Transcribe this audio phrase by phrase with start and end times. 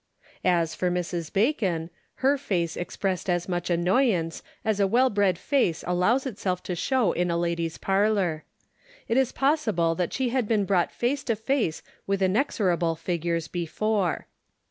[0.43, 1.31] As for Mrs.
[1.31, 1.91] Bacon,
[2.25, 7.11] her face expressed as much annoyance as a well bred face allows itself to show
[7.11, 8.43] in a lady's parlor.
[9.07, 14.25] It is possible that she had been brought face to face with inexorable figures before.